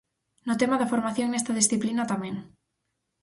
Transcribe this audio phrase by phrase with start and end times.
[0.47, 2.35] No tema da formación nesta disciplina tamén.